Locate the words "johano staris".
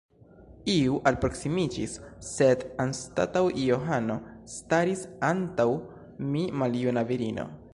3.65-5.05